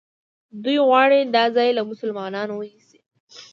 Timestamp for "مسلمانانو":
1.91-2.53